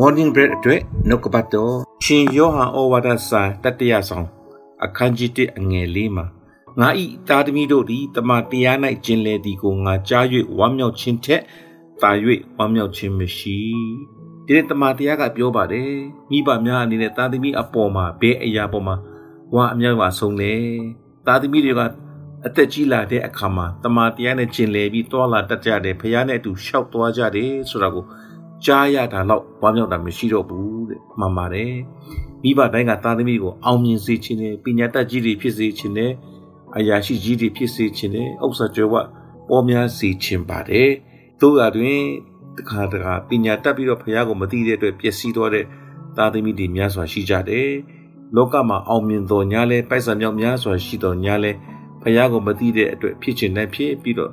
[0.00, 4.26] morning bread အတွက်နှုတ်ကပတ်တော်ရှင်ယောဟန်ဩဝါဒစာတတိယဆောင်
[4.84, 6.24] အခန်းကြီး1အငယ်လေးမှာ
[6.80, 10.24] ငါဤတာသမီတို့သည်တမန်တရား၌ကျင်လေသည်ကိုငါကြား၍
[10.58, 11.42] ဝမ်းမြောက်ခြင်းထက်
[12.02, 12.10] သာ၍
[12.56, 13.58] ဝမ်းမြောက်ခြင်းမရှိ
[14.46, 15.92] ဒီနေ့တမန်တရားကပြောပါတယ်
[16.30, 18.96] မိဘများအနေနဲ့တာသမီအပေါ်မှာဘယ်အရာပေါ်မှာ
[19.54, 20.52] ဝါအမြောက်ပါဆုံးလဲ
[21.26, 21.80] တာသမီတွေက
[22.46, 28.06] အသက်ကြီးလာတဲ့အခါမှာတမန်တရားနဲ့ကျင်လေပြီးတွာလာတတ်ကြတယ်ဖခင်နဲ့အတူရှောက်သွားကြတယ်ဆိုတာကို
[28.64, 31.74] ကြားရတာတော့ဝမ်းမြောက်တာမရှိတော့ဘူးတဲ့မှန်ပါတယ်
[32.42, 36.12] မိဘတိုင်းကသားသမီးကိုအောင်မြင်စေခြင်းနဲ့ပညာတတ်ကြီးတွေဖြစ်စေခြင်းနဲ့
[36.76, 38.94] အရာရှိကြီးတွေဖြစ်စေခြင်းနဲ့ဥစ္စာကြွယ်ဝ
[39.48, 40.90] ပေါ်များစေခြင်းပါတယ်
[41.40, 42.00] တို့ရတွင်
[42.56, 45.64] တခါတခါပညာတတ်ပြီးတော့ဖခင်ကိုမသိတဲ့အတွက်ပျက်စီးသွားတဲ့
[46.16, 47.70] သားသမီးတွေများစွာရှိကြတယ်
[48.36, 51.52] လောကမှာအောင်မြင်တော်ညာလဲပိုက်ဆံမြောက်များစွာရှိတော်ညာလဲ
[52.02, 54.32] ဖခင်ကိုမသိတဲ့အတွက်ဖြစ်ခြင်းနဲ့ဖြစ်ပြီးတော့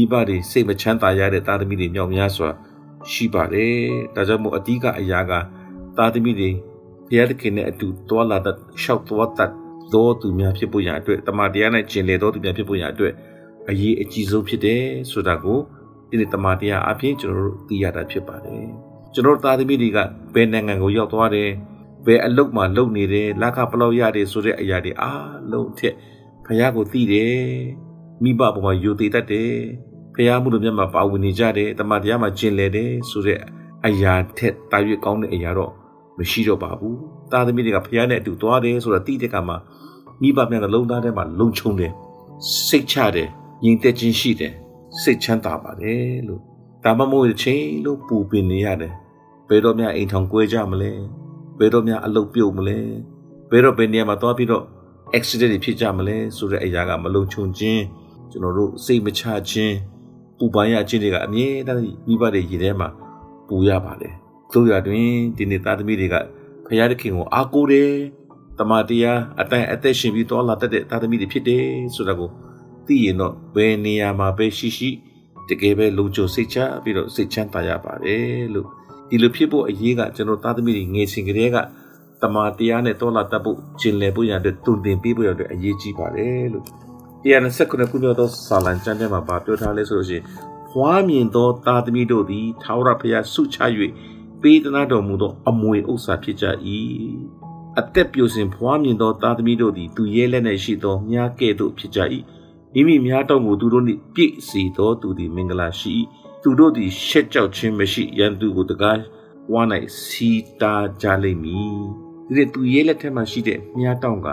[0.00, 2.48] ဤပါတွေစိတ်မချမ်းသာရတဲ့သားသမီးတွေမြောက်များစွာ
[3.12, 3.76] ရှိပါတယ်။
[4.14, 5.32] ဒါကြောင့်မို့အဓိကအရာက
[5.96, 6.50] သားသမီးတွေ
[7.08, 9.50] ဘုရားသခင်နဲ့အတူတွာလာတဲ့ရှောက်သွားတဲ့
[9.92, 13.12] သောသူများဖြစ်ဖို့ရအတွက်တမန်တရားနဲ့ကျင်လည်သောသူများဖြစ်ဖို့ရအတွက်
[13.68, 15.58] အရေးအကြီးဆုံးဖြစ်တယ်ဆိုတာကို
[16.08, 18.66] ဒီနေ့တမန်တရားအပြင်ကျွန်တော်တို့သိရတာဖြစ်ပါတယ်။
[19.14, 19.98] ကျွန်တော်သားသမီးတွေက
[20.34, 21.50] ဘယ်နိုင်ငံကိုရောက်သွားတယ်
[22.06, 25.94] ဘယ်အလုပ်မှာလုပ်နေတယ်လက်ခပလောက်ရတယ်ဆိုတဲ့အရာတွေအားလုံးထက်
[26.44, 27.38] ဖခင်ကိုသိတယ်
[28.22, 29.54] မိဘဘဝယူသေးတတ်တယ်
[30.14, 33.38] ဖះမှုတို့မြတ်မှာပါဝင်နေကြတယ်တမန်တရားမှာကျင်လည်တယ်ဆိုတဲ့
[33.86, 35.72] အရာထက်တာရွေကောင်းတဲ့အရာတော့
[36.18, 36.98] မရှိတော့ပါဘူး
[37.32, 39.56] တာသမီးတွေကဖះနဲ့အတူသွားတယ်ဆိုတော့တိတဲ့ကမှာ
[40.20, 41.92] မိဘများနှလုံးသားထဲမှာလုံခြုံတယ်
[42.68, 43.28] စိတ်ချတယ်
[43.64, 44.52] ညီတက်ခြင်းရှိတယ်
[45.02, 46.40] စိတ်ချမ်းသာပါတယ်လို့
[46.84, 48.92] ဒါမှမဟုတ်ချင်းလို့ပူပင်နေရတယ်
[49.48, 50.92] ဘယ်တော့မှအိမ်ထောင်ကွဲကြမလဲ
[51.58, 52.78] ဘယ်တော့မှအလုပ်ပြုတ်မလဲ
[53.50, 54.64] ဘယ်တော့ဘယ်နေရာမှာသွားပြီးတော့
[55.18, 57.82] accident တွေဖြစ်ကြမလဲဆိုတဲ့အရာကမလုံခြုံခြင်း
[58.30, 59.74] ကျွန်တော်တို့စိတ်မချခြင်း
[60.38, 62.88] ပူပန်ရခြင်းတွေကအမြဲတမ်းမိဘတွေရည်ထဲမှာ
[63.48, 64.14] ပူရပါတယ်
[64.52, 66.14] တို့ရတွင်ဒီနေ့သားသမီးတွေက
[66.66, 67.90] ဖရာသခင်ကိုအားကိုးတယ်
[68.58, 72.30] တမန်တရားအတိုင်းအသက်ရှင်ပြီးတော်လာတတ်တဲ့သားသမီးတွေဖြစ်တယ်ဆိုတာကို
[72.86, 74.90] သိရင်တော့ဘယ်နေရာမှာပဲရှိရှိ
[75.48, 78.68] တကယ်ပဲလုံခြုံစိတ်ချပြီးတော့စိတ်ချမ်းသာရပါတယ်လို့
[79.08, 81.56] ဒီလိုဖြစ်ဖို့အရေးကကျွန်တော်သားသမီးတွေငယ်စဉ်ကတည်းက
[82.22, 86.64] တမန်တရားနဲ့တော်လာတတ်ဖို့ကျင်လည်ဖို့ရတဲ့တုန်တင်ပေးဖို့ရတဲ့အရေးကြီးပါတယ်လို့
[87.24, 90.24] 129ခုမြောက်သောစာလံကျမ်းထဲမှာပြောထားလဲဆိုလို့ရှိရင်
[90.70, 93.58] ဖွားမြင်သောသားသမီးတို့သည်ထာဝရဘုရားဆုချ၍
[94.42, 96.44] ပေးသနာတော်မူသောအမွေဥစ္စာဖြစ်ကြ၏
[97.78, 102.00] အသက်ပြိုစင်ဖွားမြင်သောသားသမီးတို့သည်သူရဲလက်၌ရှိသောမြားကဲ့သို့ဖြစ်ကြ၏
[102.74, 105.94] မိမိများတော်မူသူတို့နှင့်ပြည့်စေသောသူသည်မင်္ဂလာရှိ၏
[106.42, 109.00] သူတို့သည်ရှက်ကြောက်ခြင်းမရှိရန်သူကိုတကား
[109.52, 109.62] ဝါ၌
[110.04, 110.30] စီ
[110.60, 111.78] တာကြလိမ့်မည်
[112.36, 114.28] ဒီသူရဲလက်ထက်မှာရှိတဲ့မြားတောင်းက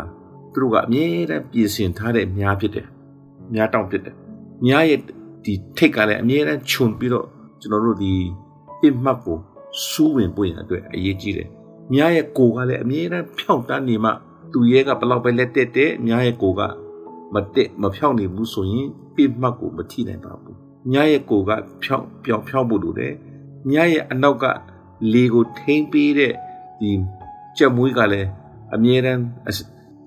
[0.54, 2.88] သူတို့ကအမြဲတမ်းပြင်ဆင်ထားတဲ့မြားဖြစ်တယ်
[3.54, 4.16] မြားတောင်ဖြစ်တယ်
[4.66, 5.00] မြားရဲ့
[5.46, 7.28] ဒီထိတ်ကလည်းအမြဲတမ်းခြုံပြီးတော့
[7.62, 8.14] ကျွန်တော်တို့ဒီ
[8.80, 9.38] ပြစ်မှတ်ကို
[9.90, 11.50] စူးဝင်ပွင့်ရအတွက်အရေးကြီးတယ်
[11.94, 14.12] မြားရဲ့ကိုကလည်းအမြဲတမ်းဖြောင့်တန်းနေမှ
[14.54, 16.62] သူရဲ့ကဘလောက်ပဲလက်တက်တဲ့မြားရဲ့ကိုက
[17.34, 20.58] မတက်မဖြောင့်နေဘူးဆိုရင်ပြစ်မှတ်ကိုမထိနိုင်ပါဘူး
[20.92, 21.52] မြားရဲ့ကိုက
[21.84, 23.14] ဖြောင့်ပြောင်ဖြောင့်ဖို့လိုတယ်
[23.70, 24.46] မြားရဲ့အနောက်က
[25.14, 26.34] လေကိုထိမ့်ပေးတဲ့
[26.80, 26.92] ဒီ
[27.58, 28.30] ကြက်မွေးကလည်း
[28.76, 29.22] အမြဲတမ်း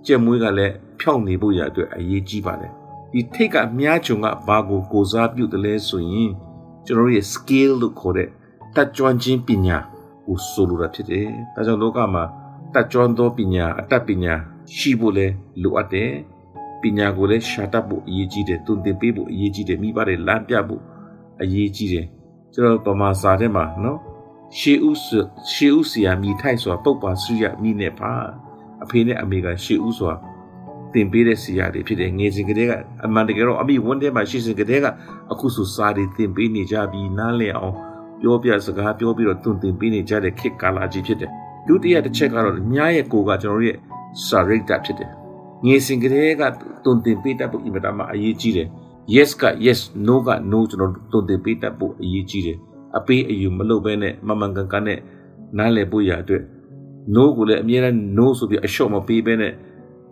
[0.06, 2.72] ကြက်မွေးကလည်းဖြောင့်နေဖို့ရအတွက်အရေးကြီးပါတယ်
[3.12, 6.30] ဒီထိတ်ကမြားချုံကဘာကိုကိုစားပြုတယ်လဲဆိုရင်
[6.86, 8.28] ကျွန်တော်ရဲ့ skill လို့ခေါ်တဲ့
[8.74, 9.78] တတ်ကျွမ်းခြင်းပညာ
[10.26, 12.24] ကိုဆိုလိုတာဖြစ်တယ်။ဒါကြောင့်လောကမှာ
[12.74, 14.34] တတ်ကျွမ်းသောပညာအတတ်ပညာ
[14.76, 15.26] ရှိဖို့လဲ
[15.62, 16.10] လိုအပ်တယ်။
[16.82, 20.82] ပညာကိုလည်းရှာတတ်ဖို့အရေးကြီးတယ်။တွင်တင်ပေးဖို့အရေးကြီးတယ်။မိဘတွေလမ်းပြဖို့
[21.42, 22.06] အရေးကြီးတယ်။
[22.52, 23.98] ကျွန်တော်ပမာစာထဲမှာနော်
[24.58, 24.90] ရှေးဥ
[25.52, 28.12] ရှေးဥစီယာမိထိုက်ဆိုတာပုတ်ပါစုရမိနဲ့ပါ
[28.84, 30.16] အဖေနဲ့အမေကရှေးဥဆိုတာ
[30.94, 32.72] တင်ပေးတဲ့စီရတွေဖြစ်တယ်ငယ်စဉ်ကတည်းက
[33.04, 34.86] အမှန်တကယ်တော့အမိဝန်းထဲမှာရှိစဉ်ကတည်းက
[35.32, 37.74] အခုဆိုစာတွေတင်ပေးနေကြပြီးနားလည်အောင်
[38.20, 41.30] ပြောပြစကားပြောပြီးတော့တွင်တင်ပေးနေကြတဲ့ခေတ်ကာလကြီးဖြစ်တယ်
[41.66, 43.76] ဒုတိယတစ်ချက်ကတော့မြားရဲ့ကိုကကျွန်တော်ရဲ့
[44.26, 45.10] စာရိတ်တာဖြစ်တယ်
[45.66, 46.42] ငယ်စဉ်ကတည်းက
[46.84, 48.68] တွင်တင်ပေးတတ်ဖို့အင်မတန်မှအရေးကြီးတယ်
[49.14, 52.58] yes က yes no က no ကျွန်တော်တွင်တင်ပေးတတ်ဖို့အရေးကြီးတယ်
[52.98, 54.98] အပေးအယူမလုပ်ဘဲနဲ့မမှန်ကန်ကန်နဲ့
[55.58, 56.42] နားလည်ဖို့ရအတွက်
[57.14, 59.52] no ကိုလည်းအမြဲတမ်း no ဆိုပြီးအလျှော့မပေးဘဲနဲ့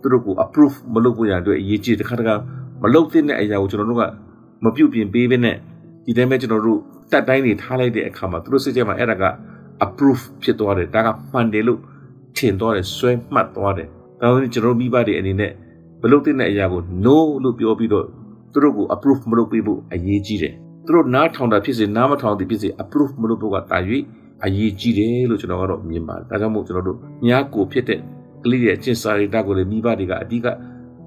[0.01, 2.35] သူတို့ကို approve မလုပ်ဖို့ရအတွက်အရေးကြီးတခါတခါ
[2.83, 4.05] မလုပ်တဲ့အရာကိုကျွန်တော်တို့က
[4.65, 5.57] မပြုတ်ပြင်ပေးဘဲနဲ့
[6.05, 6.79] ဒီတိုင်းပဲကျွန်တော်တို့
[7.11, 9.25] တက်တိုင်းတွေထားလိုက်တဲ့အခါမှာသူတို့စိတ်ထဲမှာအဲ့ဒါက
[9.85, 11.81] approve ဖြစ်သွားတယ်ဒါကမှန်တယ်လို့
[12.37, 13.89] ထင်သွားတယ်ဆွဲမှတ်သွားတယ်
[14.21, 15.53] ဒါကြောင့်ကျွန်တော်မိဘတွေအနေနဲ့
[16.03, 18.07] မလုပ်တဲ့အရာကို no လို့ပြောပြီးတော့
[18.53, 20.53] သူတို့ကို approve မလုပ်ပေးဖို့အရေးကြီးတယ်
[20.87, 23.79] သူတို့နားထောင်တာဖြစ်စေနားမထောင်တာဖြစ်စေ approve မလုပ်ဖို့ကတာ၍
[24.45, 28.01] အရေးကြီးတယ်လို့ကျွန်တော်ကတော့မြင်ပါတယ်ဒါကြောင့်မို့ကျွန်တော်တို့ညာကိုဖြစ်တဲ့
[28.45, 30.47] ကလေးရဲ့အကျင့်စာရိတ္တကိုလည်းမိဘတွေကအဓိက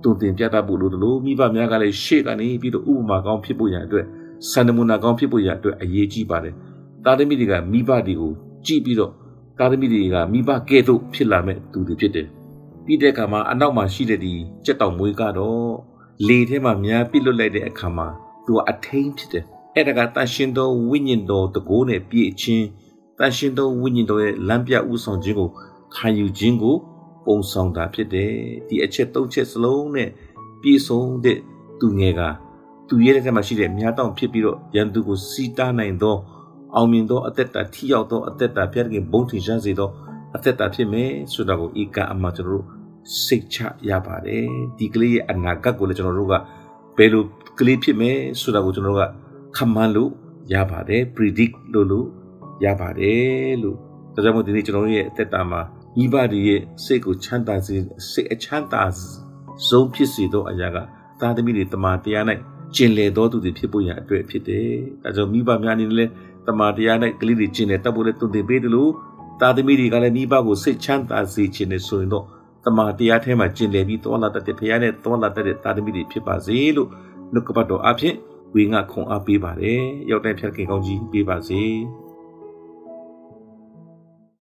[0.03, 4.05] တုံတင်ပြတတ်ဖို့လိုတယ်လို့မိဘများကလည်းရှေ့ကနေပြီးတော့ဥပမာကောင်းဖြစ်ဖို့ရန်အတွက်
[4.51, 6.53] စံနမူနာကောင်းဖြစ်ဖို့ရန်အတွက်အရေးကြီးပါတယ်။
[7.05, 8.31] တာသမီတွေကမိဘတွေကို
[8.65, 9.11] ကြည့်ပြီးတော့
[9.59, 12.27] သားသမီးတွေကမိဘကဲ့သို့ဖြစ်လာမဲ့သူတွေဖြစ်တယ်
[12.85, 14.33] ပြီးတဲ့အခါမှာအနောက်မှာရှိတဲ့ဒီ
[14.65, 15.71] ကြက်တောင်မွေးကတော့
[16.27, 18.07] လေထဲမှာများပြစ်လွတ်လိုက်တဲ့အခါမှာ
[18.45, 19.43] သူကအထိန်ဖြစ်တယ်
[19.75, 22.67] အဲ့ဒါကတန်ရှင်သောဝိညာဉ်တော်တကိုးနဲ့ပြည့်ချင်း
[23.19, 25.49] တန်ရှင်သောဝိညာဉ်တော်ရဲ့လမ်းပြဥဆောင်ခြင်းကို
[25.95, 26.75] ခံယူခြင်းကို
[27.25, 28.31] ပုံဆောင်တာဖြစ်တယ်
[28.67, 30.09] ဒီအချက်သုံးချက်စလုံးနဲ့
[30.61, 31.37] ပြည့်စုံတဲ့
[31.79, 32.21] သူငယ်က
[32.89, 36.17] သူရဲ့လက်ထက်မှာရှိတဲ့မြတ်တောင်ဖြစ်ပြီးတော့ရန်သူကိုစီးတားနိုင်သော
[36.75, 39.89] အောင်မြင်သောအသက်တာထိရောက်သောအသက်တာဖျက်ခင်ဘုံထင်ရှားစေသော
[40.35, 42.65] အသက်တာဖြစ်မယ်ဆိုတာကိုဧကအမှကျွန်တော်တို့
[43.23, 43.57] စိတ်ချ
[43.89, 44.45] ရပါတယ်
[44.77, 46.33] ဒီကလေးရဲ့အနာဂတ်ကိုလည်းကျွန်တော်တို့က
[46.97, 47.23] ဘယ်လို
[47.59, 49.09] ကလေးဖြစ်မယ်ဆိုတာကိုကျွန်တော်တို့က
[49.55, 50.11] ခန့်မှန်းလို့
[50.53, 52.07] ရပါတယ် predict လို့လို့
[52.63, 53.77] ရပါတယ်လို့
[54.13, 55.61] ဒါကြောင့်မို့ဒီနေ့ကျွန်တော်တို့ရဲ့အသက်တာမှာ
[55.97, 57.75] မိဘတွေရဲ့စိတ်ကိုချမ်းသာစေ
[58.11, 58.83] စိတ်အချမ်းသာ
[59.69, 60.77] ဆုံးဖြစ်စေသောအရာက
[61.19, 62.25] သားသမီးတွေတမန်တရား၌
[62.75, 64.69] ကျင်လည်တော်သူတွေဖြစ်ဖို့ရအတွက်ဖြစ်တယ်။
[65.03, 66.11] ဒါကြောင့်မိဘများအနေနဲ့လည်း
[66.47, 68.91] တမန်တရား၌ကလေးတွေကျင်လည်တတ်ဖို့လည်းတုံ့တင်ပေးတယ်လို့
[69.41, 72.25] သားသမီးတွေကလည်းမိဘကိုစိတ်ချမ်းသာစေခြင်းနဲ့ဆိုရင်တော့
[72.65, 76.89] တမန်တရားထဲမှာကျင်လည်ပြီးတောလာတတ်တဲ့ဖခင်နဲ့တောလာတတ်တဲ့သားသမီးတွေဖြစ်ပါစေလို့
[77.33, 78.15] နှုတ်ကပတ်တော်အဖြစ်
[78.55, 81.61] ဝေငါခွန်အားပေးပါတယ်။ရောက်တဲ့ဖြတ်ခင်ကောင်းကြီးပေးပါစေ။